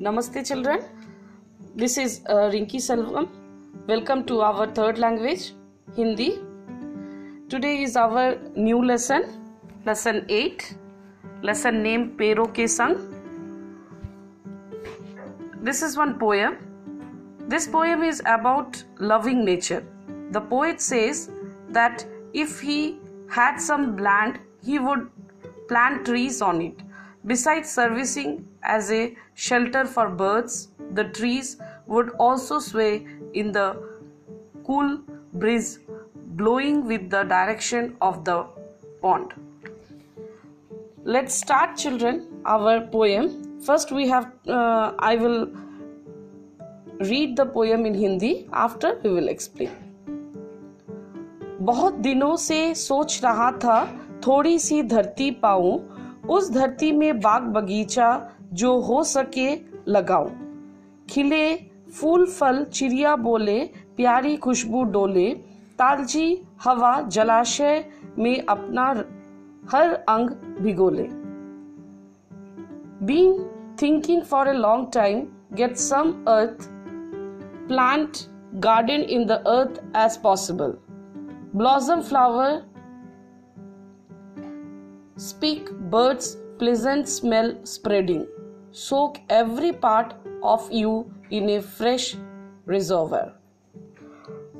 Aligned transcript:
Namaste, 0.00 0.46
children. 0.48 0.80
This 1.76 1.98
is 1.98 2.22
uh, 2.26 2.48
Rinki 2.52 2.78
Selvam. 2.80 3.28
Welcome 3.86 4.24
to 4.28 4.40
our 4.40 4.66
third 4.66 4.96
language, 4.96 5.52
Hindi. 5.94 6.38
Today 7.50 7.82
is 7.82 7.96
our 7.96 8.38
new 8.56 8.82
lesson, 8.82 9.24
lesson 9.84 10.24
8, 10.30 10.74
lesson 11.42 11.82
name 11.82 12.14
Pero 12.16 12.46
Ke 12.46 12.66
Sang. 12.66 12.96
This 15.60 15.82
is 15.82 15.98
one 15.98 16.18
poem. 16.18 16.56
This 17.46 17.66
poem 17.66 18.02
is 18.02 18.22
about 18.24 18.82
loving 18.98 19.44
nature. 19.44 19.84
The 20.30 20.40
poet 20.40 20.80
says 20.80 21.30
that 21.68 22.06
if 22.32 22.58
he 22.58 22.98
had 23.28 23.58
some 23.58 23.98
land, 23.98 24.38
he 24.64 24.78
would 24.78 25.10
plant 25.68 26.06
trees 26.06 26.40
on 26.40 26.62
it. 26.62 26.80
Besides 27.26 27.68
servicing 27.68 28.48
as 28.62 28.90
a 28.90 29.14
shelter 29.48 29.84
for 29.86 30.08
birds, 30.08 30.68
the 30.98 31.04
trees 31.18 31.56
would 31.86 32.10
also 32.24 32.58
sway 32.58 33.06
in 33.32 33.52
the 33.52 33.68
cool 34.66 34.98
breeze 35.32 35.78
blowing 36.40 36.86
with 36.86 37.08
the 37.10 37.22
direction 37.22 37.96
of 38.00 38.24
the 38.24 38.44
pond. 39.02 39.32
Let's 41.04 41.34
start, 41.34 41.76
children, 41.76 42.26
our 42.44 42.80
poem. 42.86 43.60
First, 43.60 43.92
we 43.92 44.06
have, 44.08 44.26
uh, 44.46 44.92
I 44.98 45.16
will 45.16 45.46
read 47.12 47.36
the 47.36 47.46
poem 47.46 47.86
in 47.86 47.94
Hindi, 47.94 48.48
after, 48.52 48.98
we 49.04 49.10
will 49.10 49.28
explain. 49.28 49.70
बहुत 51.70 51.94
दिनों 52.04 52.36
से 52.42 52.58
सोच 52.74 53.20
रहा 53.24 53.50
था 53.64 53.78
थोड़ी 54.26 54.58
सी 54.58 54.82
धरती 54.92 55.30
पाऊँ 55.42 55.72
उस 56.36 56.50
धरती 56.52 56.90
में 56.92 57.20
बाग 57.20 57.42
बगीचा 57.56 58.08
जो 58.52 58.80
हो 58.80 59.02
सके 59.04 59.48
लगाओ 59.88 60.30
खिले 61.10 61.56
फूल 62.00 62.26
फल 62.26 62.64
चिड़िया 62.64 63.16
बोले, 63.16 63.64
प्यारी 63.96 64.36
खुशबू 64.36 64.82
डोले। 64.84 65.34
तालजी 65.78 66.42
हवा 66.64 67.00
जलाशय 67.00 67.84
में 68.18 68.46
अपना 68.46 68.86
हर 69.72 69.92
अंग 70.08 70.30
भिगोले। 70.60 71.08
Being 73.06 73.44
thinking 73.82 74.22
for 74.22 74.48
a 74.48 74.52
long 74.52 74.90
time 74.94 75.26
get 75.52 75.76
some 75.76 76.12
earth 76.28 76.68
plant 77.68 78.16
garden 78.54 79.00
in 79.00 79.26
the 79.26 79.30
earth 79.30 79.82
as 79.96 80.16
possible 80.16 80.76
blossom 81.54 82.02
flower, 82.02 82.62
speak 85.16 85.70
birds 85.90 86.28
pleasant 86.62 87.08
smell 87.08 87.50
spreading. 87.64 88.24
Soak 88.74 89.14
every 89.32 89.72
part 89.72 90.10
of 90.44 90.70
you 90.72 90.92
in 91.32 91.48
a 91.50 91.60
fresh 91.80 92.06
reservoir. 92.68 93.28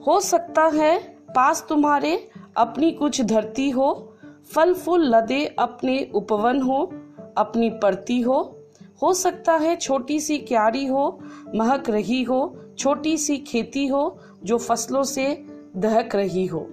हो 0.07 0.21
सकता 0.21 0.63
है 0.63 0.99
पास 1.37 1.67
तुम्हारे 1.69 2.31
अपनी 2.57 2.93
कुछ 2.93 3.21
धरती 3.23 3.71
हो 3.71 4.17
फल 4.55 4.75
फूल 4.75 5.15
लदे 5.15 5.47
अपने 5.59 6.11
उपवन 6.15 6.63
हो, 6.63 6.95
अपनी 7.37 7.71
परती 7.71 8.21
हो। 8.21 8.57
हो 9.03 9.13
सकता 9.15 9.53
है 9.53 9.77
छोटी 9.77 10.21
सी 10.21 10.39
क्यारी 10.39 10.87
हो, 10.87 11.21
महक 11.55 11.91
रही 11.91 12.23
हो, 12.23 12.57
छोटी 12.79 13.17
सी 13.17 13.39
खेती 13.39 13.87
हो, 13.87 14.19
जो 14.45 14.59
फ़सलों 14.59 15.03
से 15.03 15.47
दहक 15.77 16.15
रही 16.15 16.47
हो। 16.47 16.71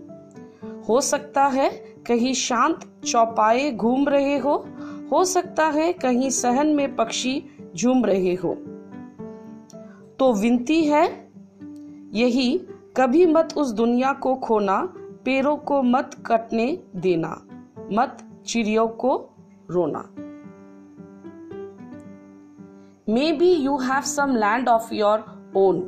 हो 0.89 1.01
सकता 1.01 1.45
है 1.45 1.69
कहीं 2.07 2.33
शांत 2.33 3.01
चौपाए 3.05 3.71
घूम 3.71 4.09
रहे 4.09 4.37
हो 4.37 4.65
हो 5.11 5.23
सकता 5.25 5.65
है 5.65 5.91
कहीं 5.93 6.29
सहन 6.29 6.67
में 6.67 6.95
पक्षी 6.95 7.43
झूम 7.75 8.05
रहे 8.05 8.33
हो 8.33 8.53
तो 10.19 10.33
विनती 10.33 10.83
है, 10.85 11.31
यही 12.13 12.57
कभी 12.97 13.25
मत 13.25 13.53
उस 13.57 13.71
दुनिया 13.71 14.13
को 14.13 14.35
खोना 14.35 14.79
पेड़ों 15.25 15.55
को 15.57 15.81
मत 15.83 16.15
कटने 16.25 16.67
देना, 16.95 17.41
मत 17.93 18.17
चिड़ियों 18.45 18.87
को 18.87 19.15
रोना 19.71 20.03
may 23.09 23.31
be 23.31 23.51
you 23.53 23.77
have 23.77 24.01
some 24.01 24.35
land 24.35 24.69
of 24.69 24.93
your 24.93 25.25
own 25.55 25.79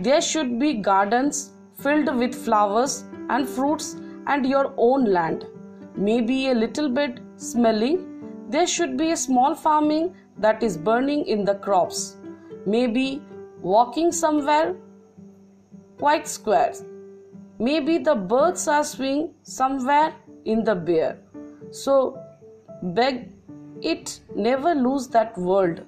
there 0.00 0.20
should 0.20 0.58
be 0.58 0.72
gardens 0.72 1.54
filled 1.82 2.08
with 2.16 2.34
flowers 2.34 3.04
and 3.30 3.48
fruits 3.48 3.96
and 4.26 4.46
your 4.46 4.74
own 4.76 5.04
land. 5.04 5.46
Maybe 5.96 6.48
a 6.48 6.54
little 6.54 6.88
bit 6.88 7.20
smelling. 7.36 8.17
There 8.49 8.67
should 8.67 8.97
be 8.97 9.11
a 9.11 9.17
small 9.17 9.55
farming 9.55 10.15
that 10.37 10.63
is 10.63 10.77
burning 10.77 11.25
in 11.25 11.45
the 11.45 11.55
crops. 11.55 12.17
Maybe 12.65 13.21
walking 13.61 14.11
somewhere 14.11 14.75
quite 15.97 16.27
square. 16.27 16.73
Maybe 17.59 17.97
the 17.97 18.15
birds 18.15 18.67
are 18.67 18.83
swinging 18.83 19.33
somewhere 19.43 20.13
in 20.45 20.63
the 20.63 20.75
bear. 20.75 21.17
So 21.71 22.19
beg 22.81 23.31
it 23.81 24.19
never 24.35 24.73
lose 24.75 25.07
that 25.09 25.37
world. 25.37 25.81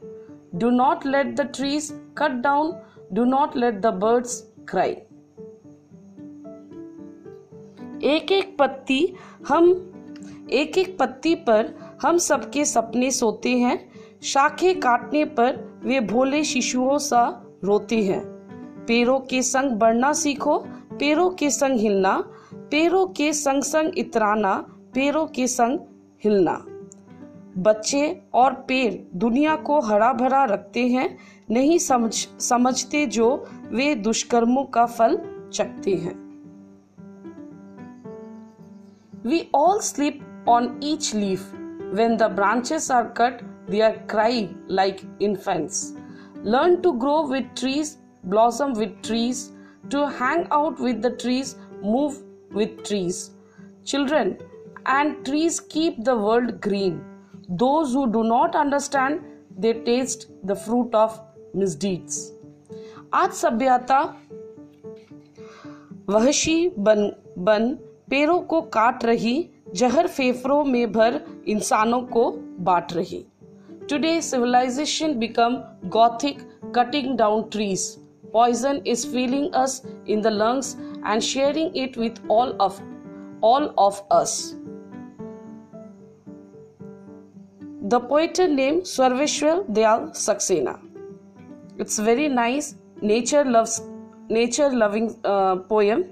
Do 0.57 0.71
not 0.71 1.05
let 1.05 1.35
the 1.35 1.45
trees 1.45 1.93
cut 2.15 2.41
down. 2.41 2.81
Do 3.13 3.25
not 3.25 3.55
let 3.55 3.81
the 3.81 3.91
birds 3.91 4.45
cry. 4.65 5.01
एक 8.03 8.31
एक 8.31 8.55
पत्ती 8.57 8.99
हम 9.47 9.69
एक 10.53 10.77
एक 10.77 10.97
पत्ती 10.97 11.33
पर 11.49 11.73
हम 12.02 12.16
सबके 12.16 12.64
सपने 12.64 13.10
सोते 13.10 13.56
हैं, 13.58 13.90
शाखे 14.22 14.74
काटने 14.74 15.24
पर 15.24 15.80
वे 15.84 16.00
भोले 16.00 16.44
शिशुओं 16.44 16.98
सा 16.98 17.42
रोते 17.64 18.02
हैं 18.02 18.20
पेड़ों 18.88 19.20
के 19.20 19.42
संग 19.42 19.70
बढ़ना 19.70 20.12
सीखो 20.12 20.58
पेड़ों 20.92 21.30
के 21.30 21.50
संग 21.50 21.80
हिलना 21.80 22.24
पेड़ों 22.54 23.06
के 23.06 23.32
संग 23.32 23.62
संग 23.62 23.98
इतराना 23.98 24.54
पेड़ों 24.94 25.26
के 25.26 25.46
संग 25.46 25.78
हिलना 26.24 26.64
बच्चे 27.58 28.22
और 28.34 28.54
पेड़ 28.54 29.18
दुनिया 29.18 29.56
को 29.56 29.80
हरा 29.80 30.12
भरा 30.12 30.44
रखते 30.44 30.86
हैं, 30.88 31.18
नहीं 31.50 31.78
समझ, 31.78 32.14
समझते 32.40 33.06
जो 33.06 33.46
वे 33.72 33.94
दुष्कर्मों 33.94 34.64
का 34.64 34.86
फल 34.86 35.18
चखते 35.52 35.94
हैं 35.94 36.18
we 39.26 39.46
all 39.54 39.78
sleep 39.80 40.46
on 40.48 40.80
each 40.84 41.16
leaf. 41.16 41.59
When 41.91 42.17
the 42.17 42.29
branches 42.29 42.89
are 42.89 43.09
cut, 43.09 43.41
they 43.67 43.81
are 43.81 43.97
crying 44.07 44.57
like 44.67 45.03
infants. 45.19 45.93
Learn 46.43 46.81
to 46.81 46.93
grow 46.97 47.27
with 47.27 47.53
trees, 47.55 47.97
blossom 48.23 48.73
with 48.73 49.01
trees, 49.01 49.51
to 49.89 50.07
hang 50.07 50.47
out 50.51 50.79
with 50.79 51.01
the 51.01 51.11
trees, 51.11 51.55
move 51.81 52.21
with 52.51 52.83
trees. 52.83 53.31
Children 53.83 54.37
and 54.85 55.25
trees 55.25 55.59
keep 55.59 56.03
the 56.03 56.15
world 56.15 56.61
green. 56.61 57.03
Those 57.49 57.93
who 57.93 58.11
do 58.11 58.23
not 58.23 58.55
understand, 58.55 59.21
they 59.57 59.73
taste 59.73 60.31
the 60.43 60.55
fruit 60.55 60.93
of 60.93 61.19
misdeeds. 61.53 62.31
आज 63.13 63.31
सभ्यता 63.31 63.99
वहशी 66.09 66.57
बन 66.87 67.11
बन 67.37 67.69
पेड़ों 68.09 68.39
को 68.39 68.61
काट 68.61 69.05
रही 69.05 69.37
जहर 69.76 70.06
फेफड़ों 70.06 70.64
में 70.64 70.92
भर 70.92 71.20
इंसानों 71.48 72.00
को 72.14 72.30
बांट 72.68 72.92
रही 72.92 73.24
today 73.90 74.20
civilisation 74.22 75.18
become 75.18 75.56
gothic 75.96 76.38
cutting 76.76 77.16
down 77.18 77.42
trees 77.52 77.88
poison 78.32 78.80
is 78.84 79.04
filling 79.04 79.52
us 79.54 79.84
in 80.06 80.20
the 80.20 80.30
lungs 80.30 80.76
and 81.04 81.24
sharing 81.24 81.74
it 81.74 81.96
with 81.96 82.18
all 82.28 82.54
of 82.66 82.80
all 83.42 83.72
of 83.84 84.02
us 84.10 84.34
the 87.94 88.00
poet 88.10 88.38
named 88.50 88.82
Sarveshwar 88.82 89.54
Dayal 89.78 90.10
Saxena 90.24 90.78
it's 91.78 91.98
very 91.98 92.28
nice 92.28 92.74
nature 93.02 93.44
loves 93.44 93.80
nature 94.28 94.70
loving 94.82 95.08
uh, 95.24 95.56
poem 95.56 96.04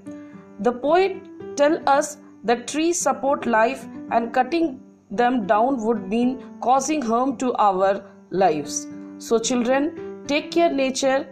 the 0.59 0.71
poet 0.71 1.21
tell 1.55 1.77
us 1.87 2.17
that 2.43 2.67
trees 2.67 2.99
support 2.99 3.45
life 3.45 3.85
and 4.11 4.33
cutting 4.33 4.79
them 5.11 5.45
down 5.47 5.83
would 5.85 6.07
mean 6.07 6.43
causing 6.61 7.01
harm 7.01 7.35
to 7.37 7.53
our 7.55 8.05
lives. 8.29 8.87
So, 9.17 9.39
children, 9.39 10.23
take 10.27 10.51
care 10.51 10.71
nature 10.71 11.27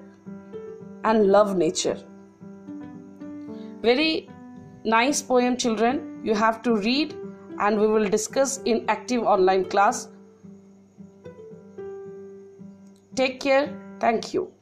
and 1.04 1.28
love 1.28 1.56
nature. 1.56 1.98
Very 3.82 4.30
nice 4.84 5.22
poem, 5.22 5.56
children. 5.56 6.22
You 6.24 6.34
have 6.34 6.62
to 6.64 6.76
read 6.76 7.16
and 7.60 7.80
we 7.80 7.88
will 7.88 8.10
discuss 8.10 8.60
in 8.66 8.86
active 8.88 9.24
online 9.24 9.66
class. 9.66 10.10
Take 13.16 13.40
care. 13.40 13.70
Thank 14.00 14.34
you. 14.34 14.57